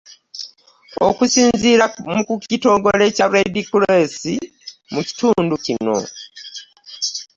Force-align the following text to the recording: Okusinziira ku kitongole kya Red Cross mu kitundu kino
Okusinziira 1.07 1.85
ku 2.27 2.33
kitongole 2.43 3.05
kya 3.15 3.25
Red 3.33 3.55
Cross 3.69 4.15
mu 4.93 5.01
kitundu 5.07 5.55
kino 5.65 5.95